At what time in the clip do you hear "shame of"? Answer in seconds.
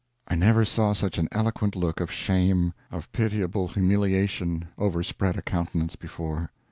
2.11-3.11